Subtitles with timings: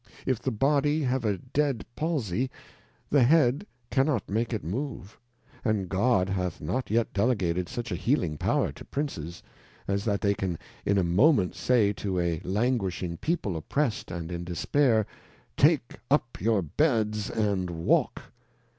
[0.25, 2.49] If the Body have a dead Palsie,
[3.11, 5.19] the Head cannot make it move;
[5.63, 9.43] and God hath not yet delegated such a healing power to Princes,
[9.87, 14.43] as that they can in a moment say to a Languishing People oppress'd and in
[14.43, 15.05] despair,
[15.55, 18.23] Take up your Beds and walk.